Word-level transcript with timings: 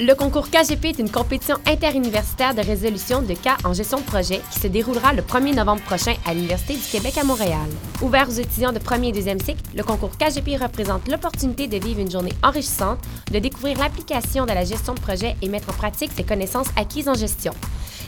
Le 0.00 0.12
concours 0.14 0.50
KGP 0.50 0.86
est 0.86 0.98
une 0.98 1.08
compétition 1.08 1.54
interuniversitaire 1.68 2.52
de 2.52 2.62
résolution 2.62 3.22
de 3.22 3.34
cas 3.34 3.56
en 3.62 3.72
gestion 3.72 3.98
de 4.00 4.02
projet 4.02 4.40
qui 4.50 4.58
se 4.58 4.66
déroulera 4.66 5.12
le 5.12 5.22
1er 5.22 5.54
novembre 5.54 5.82
prochain 5.82 6.14
à 6.26 6.34
l'Université 6.34 6.74
du 6.74 6.82
Québec 6.82 7.16
à 7.16 7.22
Montréal. 7.22 7.68
Ouvert 8.02 8.28
aux 8.28 8.32
étudiants 8.32 8.72
de 8.72 8.80
premier 8.80 9.10
et 9.10 9.12
deuxième 9.12 9.38
cycle, 9.38 9.62
le 9.72 9.84
concours 9.84 10.18
KGP 10.18 10.60
représente 10.60 11.06
l'opportunité 11.06 11.68
de 11.68 11.76
vivre 11.76 12.00
une 12.00 12.10
journée 12.10 12.32
enrichissante, 12.42 12.98
de 13.30 13.38
découvrir 13.38 13.78
l'application 13.78 14.46
de 14.46 14.52
la 14.52 14.64
gestion 14.64 14.94
de 14.94 15.00
projet 15.00 15.36
et 15.40 15.48
mettre 15.48 15.70
en 15.70 15.74
pratique 15.74 16.10
ses 16.10 16.24
connaissances 16.24 16.70
acquises 16.74 17.08
en 17.08 17.14
gestion. 17.14 17.52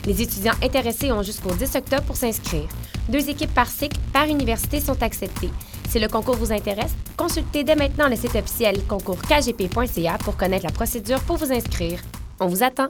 Les 0.05 0.21
étudiants 0.21 0.55
intéressés 0.61 1.13
ont 1.13 1.23
jusqu'au 1.23 1.51
10 1.51 1.73
octobre 1.77 2.03
pour 2.03 2.17
s'inscrire. 2.17 2.67
Deux 3.07 3.29
équipes 3.29 3.53
par 3.53 3.67
cycle, 3.67 3.97
par 4.11 4.25
université 4.25 4.81
sont 4.81 5.01
acceptées. 5.01 5.51
Si 5.87 5.99
le 5.99 6.09
concours 6.09 6.35
vous 6.35 6.51
intéresse, 6.51 6.93
consultez 7.15 7.63
dès 7.63 7.75
maintenant 7.75 8.09
le 8.09 8.15
site 8.15 8.35
officiel 8.35 8.83
concourskgp.ca 8.87 10.17
pour 10.17 10.35
connaître 10.35 10.65
la 10.65 10.71
procédure 10.71 11.21
pour 11.21 11.37
vous 11.37 11.51
inscrire. 11.51 12.01
On 12.39 12.47
vous 12.47 12.61
attend! 12.61 12.89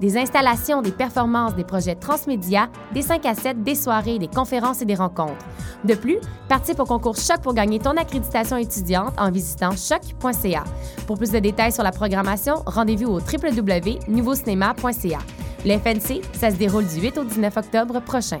des 0.00 0.16
installations, 0.16 0.82
des 0.82 0.92
performances, 0.92 1.54
des 1.54 1.64
projets 1.64 1.94
transmédia, 1.94 2.68
des 2.92 3.02
5 3.02 3.24
à 3.26 3.34
7, 3.34 3.62
des 3.62 3.74
soirées, 3.74 4.18
des 4.18 4.28
conférences 4.28 4.82
et 4.82 4.84
des 4.84 4.94
rencontres. 4.94 5.44
De 5.84 5.94
plus, 5.94 6.18
participe 6.48 6.80
au 6.80 6.84
concours 6.84 7.16
Choc 7.16 7.40
pour 7.42 7.54
gagner 7.54 7.78
ton 7.78 7.96
accréditation 7.96 8.56
étudiante 8.56 9.14
en 9.18 9.30
visitant 9.30 9.72
choc.ca. 9.72 10.64
Pour 11.06 11.18
plus 11.18 11.30
de 11.30 11.38
détails 11.38 11.72
sur 11.72 11.82
la 11.82 11.92
programmation, 11.92 12.62
rendez-vous 12.66 13.10
au 13.12 13.20
www.nouveaucinéma.ca. 13.20 15.18
Le 15.64 15.78
FNC, 15.78 16.22
ça 16.32 16.50
se 16.50 16.56
déroule 16.56 16.86
du 16.86 17.00
8 17.00 17.18
au 17.18 17.24
19 17.24 17.56
octobre 17.56 18.00
prochain. 18.00 18.40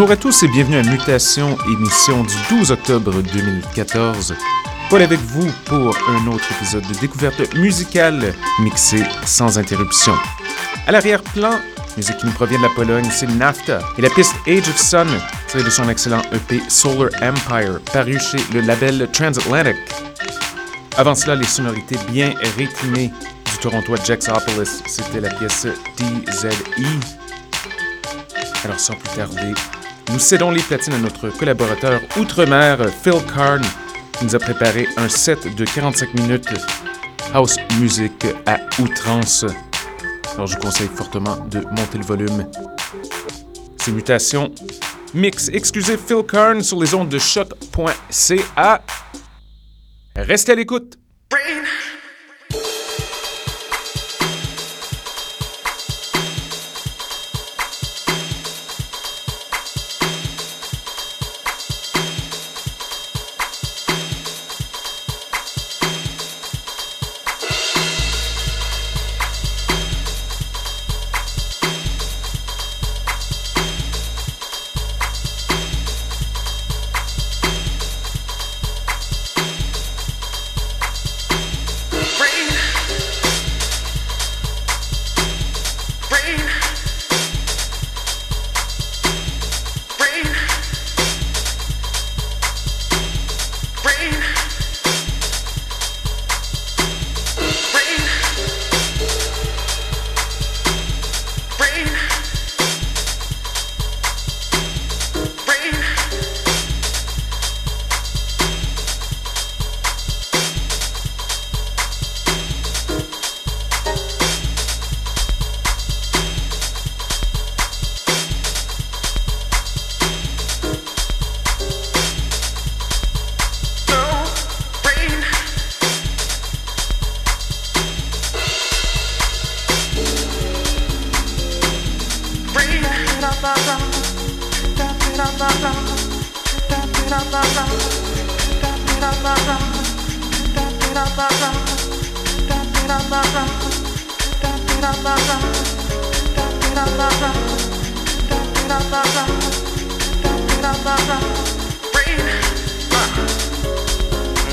Bonjour 0.00 0.12
à 0.12 0.16
tous 0.16 0.42
et 0.44 0.48
bienvenue 0.48 0.78
à 0.78 0.82
Mutation, 0.82 1.58
émission 1.66 2.24
du 2.24 2.34
12 2.48 2.70
octobre 2.70 3.20
2014. 3.20 4.34
Paul 4.88 5.02
avec 5.02 5.20
vous 5.20 5.46
pour 5.66 5.94
un 6.08 6.26
autre 6.28 6.50
épisode 6.52 6.86
de 6.88 6.98
découverte 7.00 7.54
musicale 7.54 8.32
mixée 8.60 9.04
sans 9.26 9.58
interruption. 9.58 10.14
À 10.86 10.92
l'arrière-plan, 10.92 11.60
musique 11.98 12.16
qui 12.16 12.24
nous 12.24 12.32
provient 12.32 12.56
de 12.56 12.62
la 12.62 12.70
Pologne, 12.70 13.06
c'est 13.10 13.26
NAFTA 13.26 13.80
et 13.98 14.00
la 14.00 14.08
piste 14.08 14.34
Age 14.46 14.70
of 14.70 14.78
Sun, 14.78 15.06
tirée 15.48 15.64
de 15.64 15.68
son 15.68 15.86
excellent 15.90 16.22
EP 16.32 16.62
Solar 16.70 17.10
Empire, 17.20 17.78
paru 17.92 18.18
chez 18.18 18.38
le 18.54 18.62
label 18.62 19.06
Transatlantic. 19.12 19.76
Avant 20.96 21.14
cela, 21.14 21.34
les 21.34 21.44
sonorités 21.44 21.98
bien 22.10 22.32
rythmées 22.56 23.12
du 23.52 23.58
Torontois 23.60 23.98
Jaxopolis, 24.02 24.82
c'était 24.86 25.20
la 25.20 25.28
pièce 25.28 25.66
DZE. 25.98 26.48
Alors 28.64 28.80
sans 28.80 28.94
plus 28.94 29.14
tarder, 29.14 29.52
nous 30.12 30.18
cédons 30.18 30.50
les 30.50 30.62
platines 30.62 30.94
à 30.94 30.98
notre 30.98 31.30
collaborateur 31.30 32.00
outre-mer 32.16 32.78
Phil 33.02 33.14
Karn, 33.34 33.62
qui 34.12 34.24
nous 34.24 34.34
a 34.34 34.38
préparé 34.38 34.88
un 34.96 35.08
set 35.08 35.54
de 35.54 35.64
45 35.64 36.14
minutes 36.14 36.48
house 37.32 37.56
music 37.78 38.26
à 38.46 38.58
outrance. 38.80 39.44
Alors 40.34 40.46
je 40.46 40.54
vous 40.54 40.60
conseille 40.60 40.88
fortement 40.88 41.36
de 41.50 41.60
monter 41.60 41.98
le 41.98 42.04
volume. 42.04 42.46
Ces 43.76 43.92
mutations 43.92 44.52
mix 45.14 45.48
exclusif 45.48 45.98
Phil 46.06 46.24
Karn 46.26 46.62
sur 46.62 46.80
les 46.80 46.94
ondes 46.94 47.08
de 47.08 47.18
choc.ca. 47.18 48.82
Restez 50.16 50.52
à 50.52 50.54
l'écoute. 50.54 50.98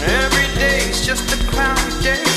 Every 0.10 0.48
day's 0.56 1.06
just 1.06 1.34
a 1.34 1.38
cloudy 1.52 2.02
day. 2.02 2.37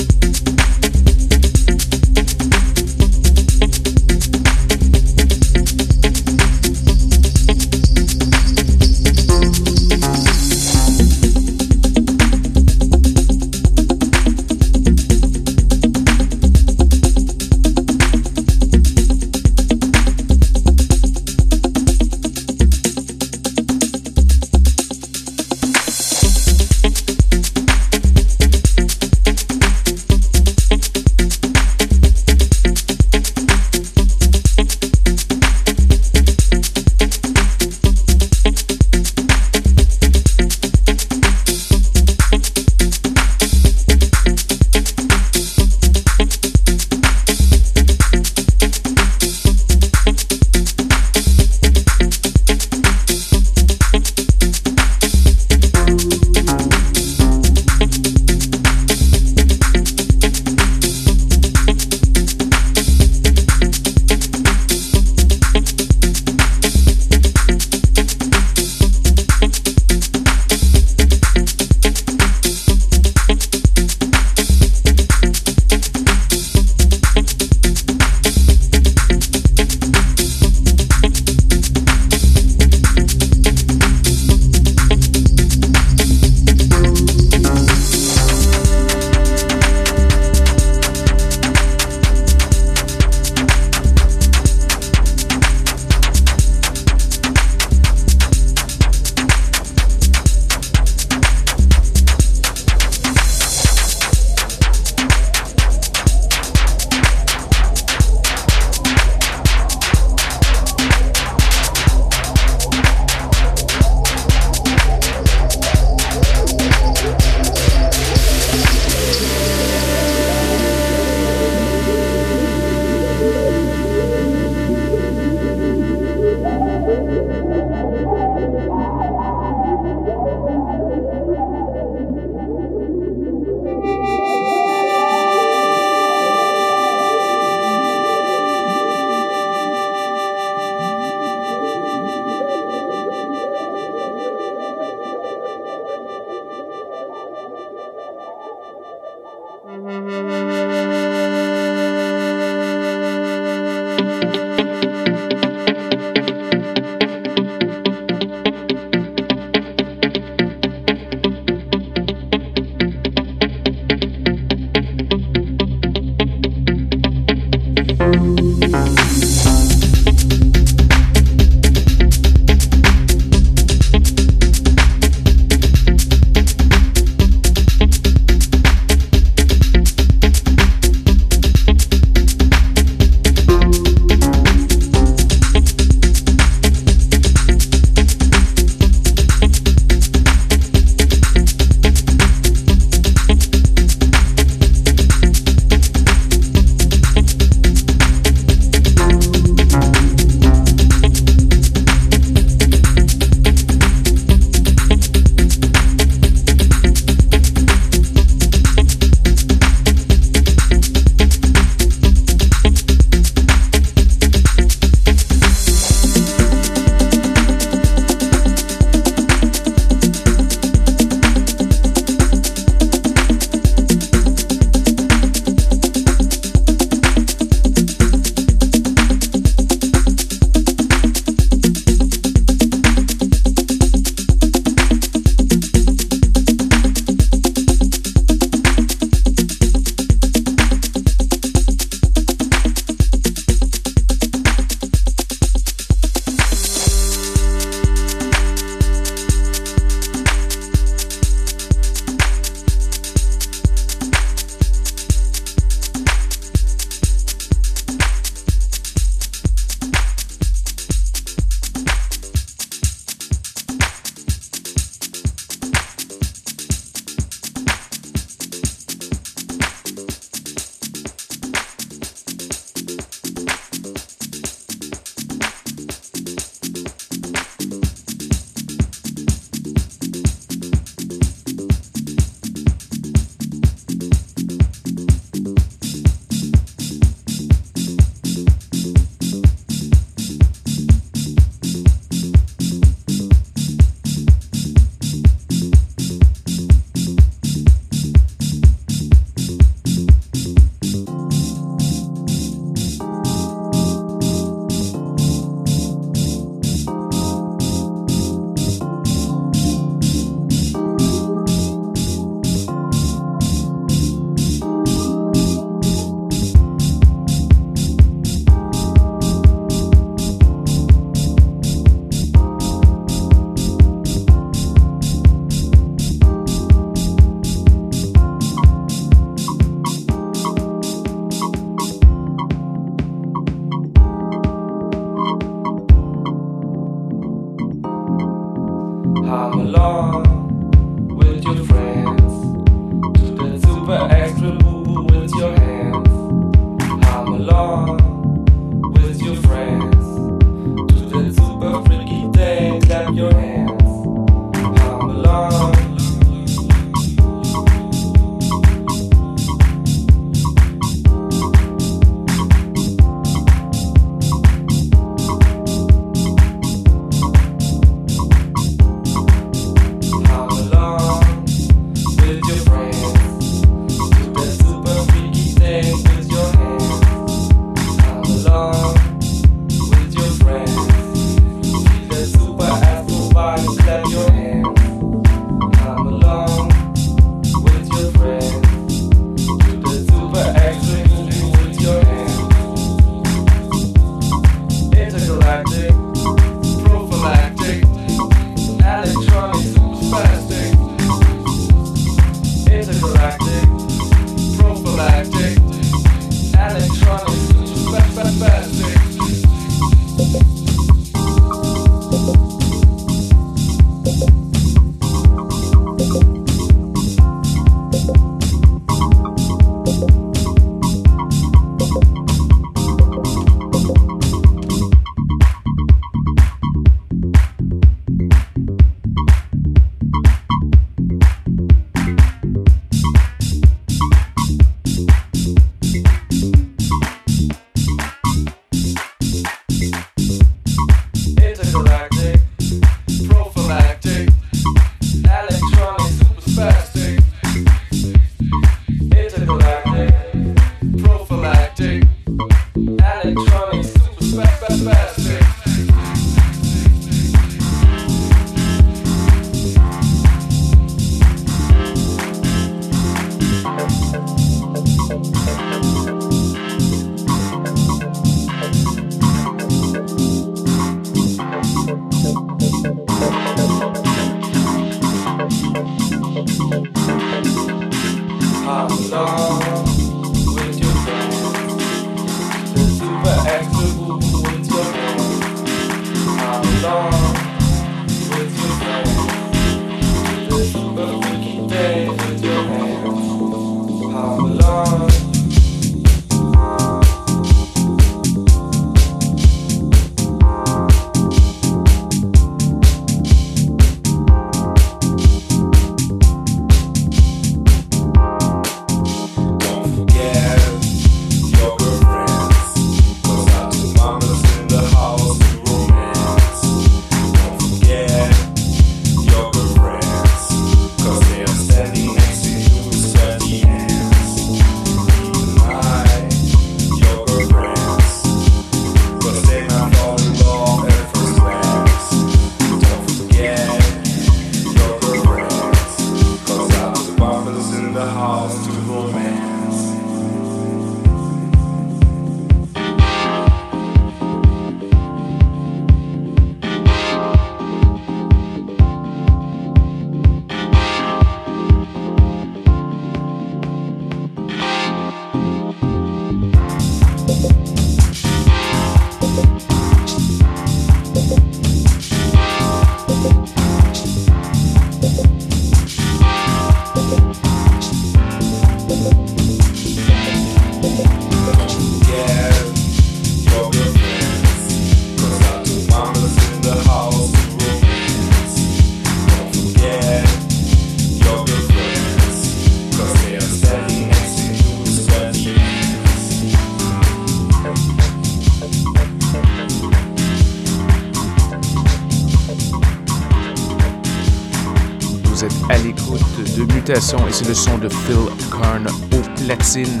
et 596.90 597.00
c'est 597.32 597.46
le 597.46 597.54
son 597.54 597.76
de 597.76 597.88
Phil 597.88 598.16
Karn 598.50 598.86
au 598.86 599.44
platine. 599.44 600.00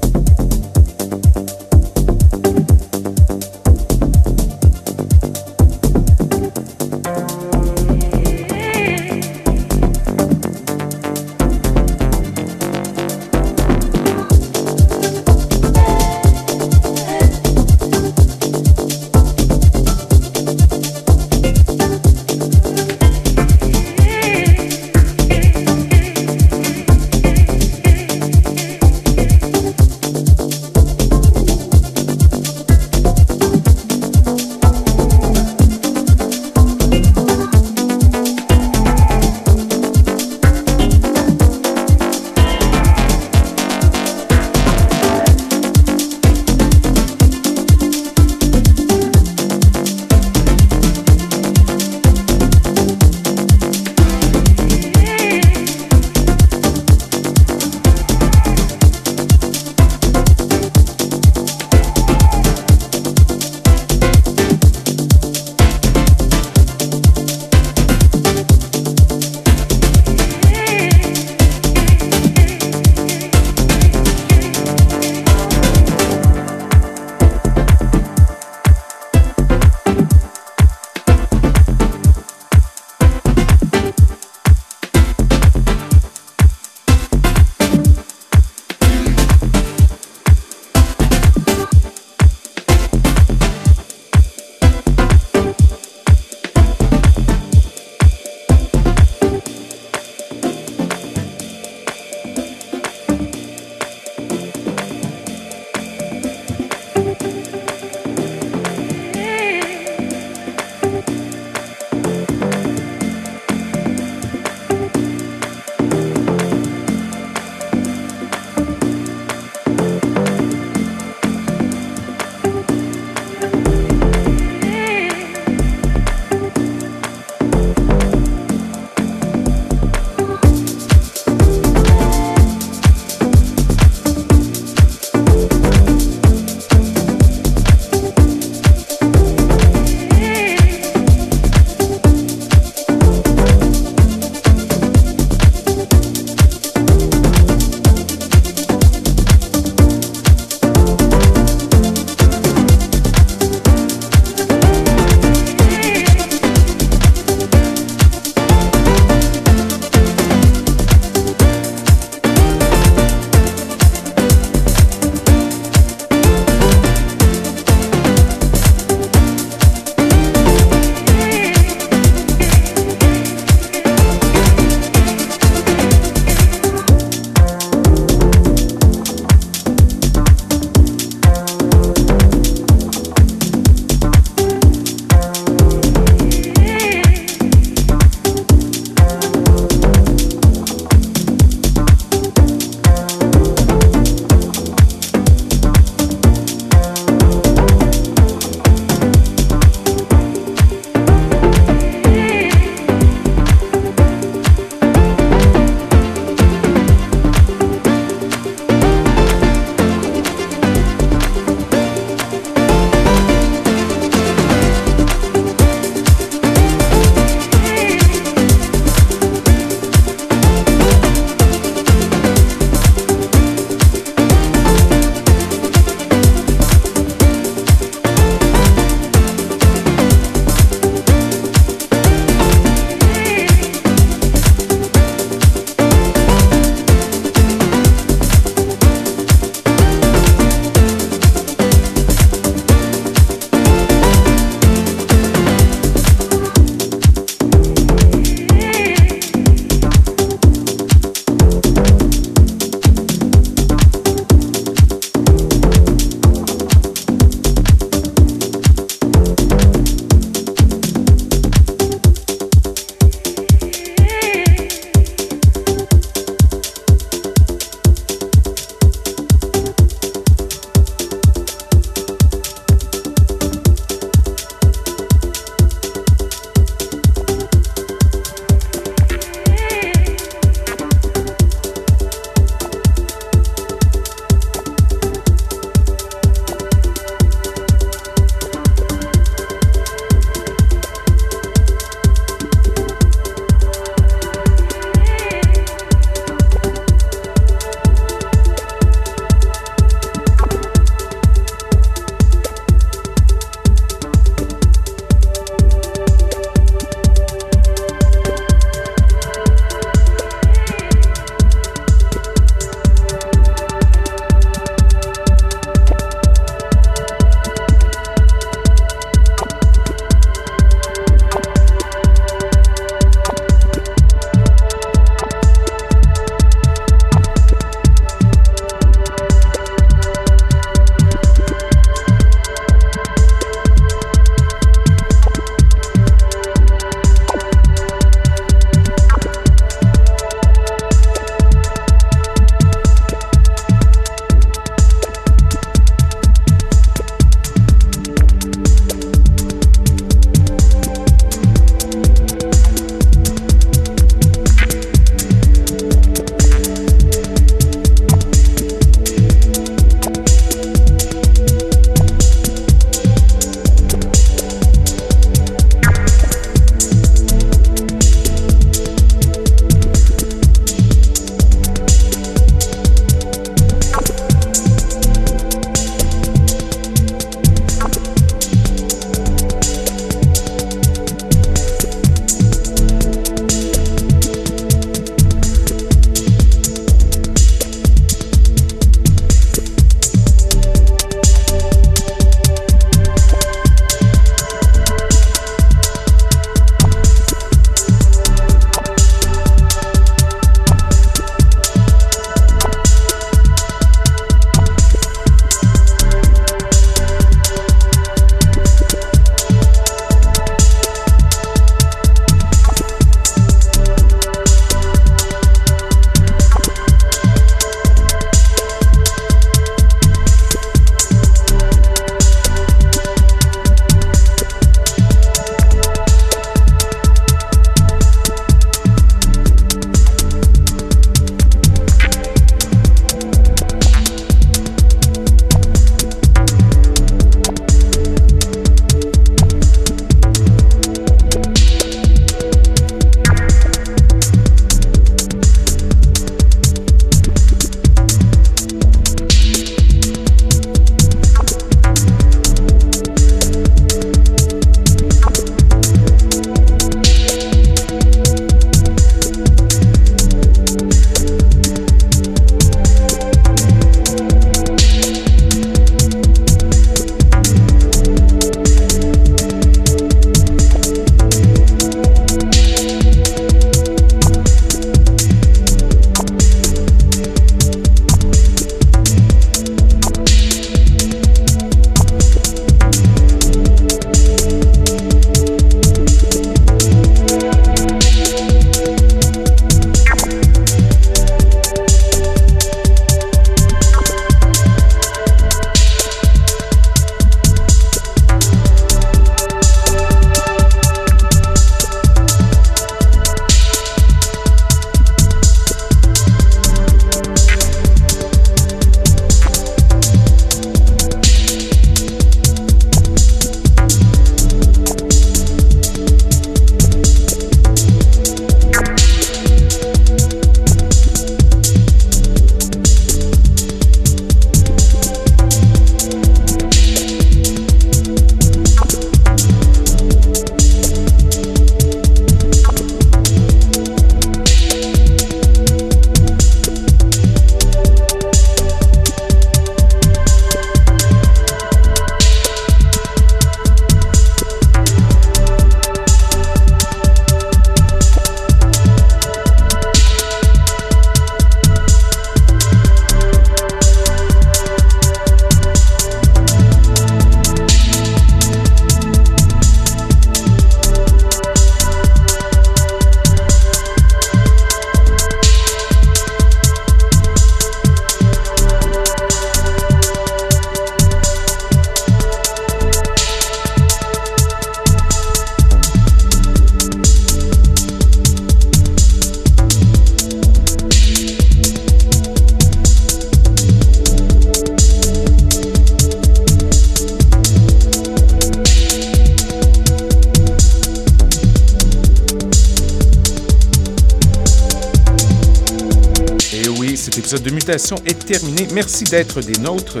Est 597.70 598.26
terminé. 598.26 598.66
Merci 598.72 599.04
d'être 599.04 599.40
des 599.40 599.58
nôtres. 599.60 600.00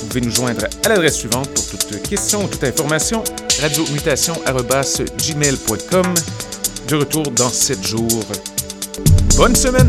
Vous 0.00 0.06
pouvez 0.06 0.20
nous 0.20 0.30
joindre 0.30 0.66
à 0.84 0.88
l'adresse 0.88 1.16
suivante 1.16 1.48
pour 1.50 1.66
toute 1.66 2.02
question 2.02 2.44
ou 2.44 2.48
toute 2.48 2.62
information 2.64 3.24
radiomutation.gmail.com. 3.60 6.14
De 6.88 6.96
retour 6.96 7.30
dans 7.32 7.48
7 7.48 7.86
jours. 7.86 8.24
Bonne 9.36 9.56
semaine! 9.56 9.88